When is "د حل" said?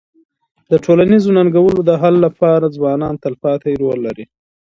1.89-2.15